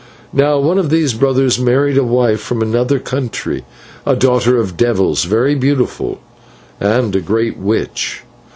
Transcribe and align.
Now 0.33 0.57
one 0.57 0.79
of 0.79 0.89
these 0.89 1.13
brothers 1.13 1.59
married 1.59 1.95
a 1.95 2.03
wife 2.03 2.39
from 2.41 2.63
another 2.63 2.97
country 2.97 3.63
a 4.03 4.15
daughter 4.15 4.57
of 4.59 4.75
devils, 4.75 5.25
very 5.25 5.53
beautiful 5.53 6.17
and 6.79 7.15
a 7.15 7.21
great 7.21 7.55
witch. 7.59 8.23